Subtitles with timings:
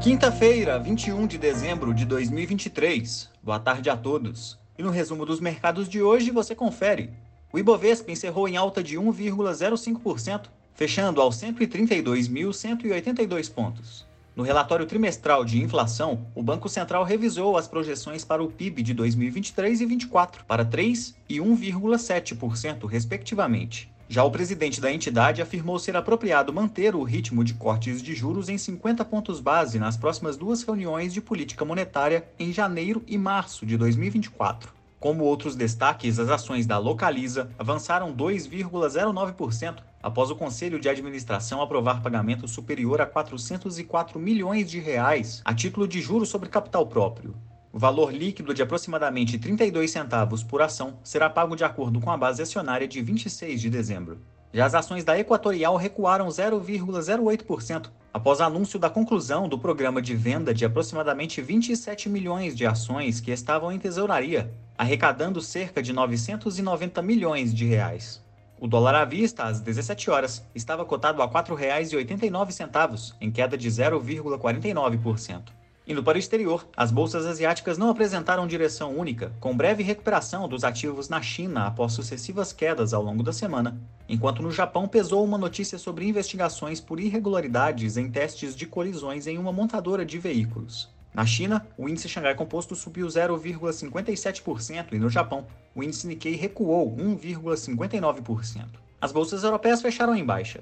[0.00, 3.28] Quinta-feira, 21 de dezembro de 2023.
[3.42, 4.56] Boa tarde a todos.
[4.78, 7.10] E no resumo dos mercados de hoje você confere.
[7.52, 10.42] O Ibovespa encerrou em alta de 1,05%,
[10.72, 14.06] fechando aos 132.182 pontos.
[14.36, 18.94] No relatório trimestral de inflação, o Banco Central revisou as projeções para o PIB de
[18.94, 23.92] 2023 e 2024 para 3 e 1,7%, respectivamente.
[24.10, 28.48] Já o presidente da entidade afirmou ser apropriado manter o ritmo de cortes de juros
[28.48, 33.66] em 50 pontos base nas próximas duas reuniões de política monetária em janeiro e março
[33.66, 34.72] de 2024.
[34.98, 42.02] Como outros destaques, as ações da Localiza avançaram 2,09% após o Conselho de Administração aprovar
[42.02, 47.34] pagamento superior a 404 milhões de reais a título de juros sobre capital próprio.
[47.70, 52.16] O valor líquido de aproximadamente 32 centavos por ação será pago de acordo com a
[52.16, 54.22] base acionária de 26 de dezembro.
[54.52, 60.54] Já as ações da Equatorial recuaram 0,08% após anúncio da conclusão do programa de venda
[60.54, 67.54] de aproximadamente 27 milhões de ações que estavam em tesouraria, arrecadando cerca de 990 milhões
[67.54, 68.24] de reais.
[68.58, 73.68] O dólar à vista, às 17 horas, estava cotado a R$ 4,89, em queda de
[73.68, 75.57] 0,49%.
[75.88, 80.62] Indo para o exterior, as bolsas asiáticas não apresentaram direção única, com breve recuperação dos
[80.62, 83.74] ativos na China após sucessivas quedas ao longo da semana,
[84.06, 89.38] enquanto no Japão pesou uma notícia sobre investigações por irregularidades em testes de colisões em
[89.38, 90.90] uma montadora de veículos.
[91.14, 96.94] Na China, o índice Xangai Composto subiu 0,57% e no Japão, o índice Nikkei recuou
[96.96, 98.66] 1,59%.
[99.00, 100.60] As bolsas europeias fecharam em baixa.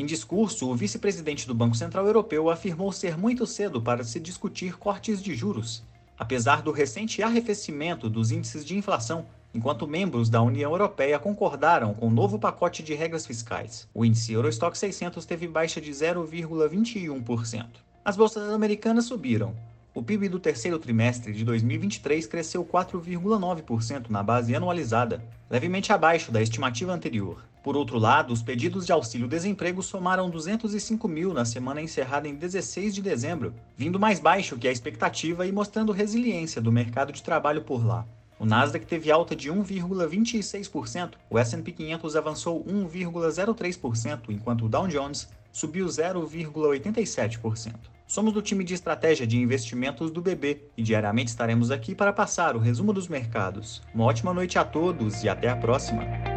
[0.00, 4.78] Em discurso, o vice-presidente do Banco Central Europeu afirmou ser muito cedo para se discutir
[4.78, 5.84] cortes de juros,
[6.18, 12.06] apesar do recente arrefecimento dos índices de inflação, enquanto membros da União Europeia concordaram com
[12.06, 13.86] o um novo pacote de regras fiscais.
[13.92, 17.66] O índice Eurostock 600 teve baixa de 0,21%.
[18.02, 19.54] As bolsas americanas subiram.
[20.00, 26.40] O PIB do terceiro trimestre de 2023 cresceu 4,9% na base anualizada, levemente abaixo da
[26.40, 27.44] estimativa anterior.
[27.62, 32.94] Por outro lado, os pedidos de auxílio-desemprego somaram 205 mil na semana encerrada em 16
[32.94, 37.60] de dezembro, vindo mais baixo que a expectativa e mostrando resiliência do mercado de trabalho
[37.60, 38.06] por lá.
[38.38, 45.28] O Nasdaq teve alta de 1,26%, o S&P 500 avançou 1,03%, enquanto o Dow Jones
[45.52, 47.99] subiu 0,87%.
[48.10, 52.56] Somos do time de estratégia de investimentos do BB e diariamente estaremos aqui para passar
[52.56, 53.84] o resumo dos mercados.
[53.94, 56.29] Uma ótima noite a todos e até a próxima!